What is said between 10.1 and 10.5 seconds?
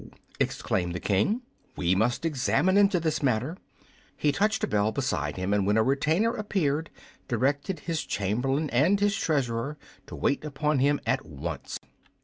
wait